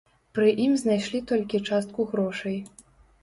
Пры 0.37 0.47
ім 0.63 0.71
знайшлі 0.83 1.19
толькі 1.31 1.61
частку 1.69 2.07
грошай. 2.13 2.57